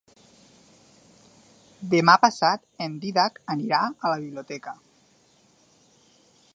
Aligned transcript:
Demà 1.91 2.15
passat 2.23 2.65
en 2.87 2.97
Dídac 3.05 3.39
anirà 3.57 3.83
a 3.91 4.15
la 4.15 4.19
biblioteca. 4.25 4.75